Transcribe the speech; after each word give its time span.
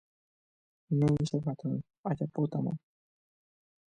Néi 0.99 1.25
che 1.29 1.37
patrón, 1.45 1.75
ajapótama. 2.09 2.73